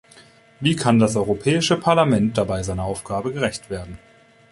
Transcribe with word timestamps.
Wie 0.61 0.75
kann 0.75 0.97
das 0.97 1.15
Europäische 1.15 1.77
Parlament 1.77 2.35
dabei 2.35 2.63
seiner 2.63 2.85
Aufgabe 2.85 3.31
gerecht 3.31 3.69
werden? 3.69 3.99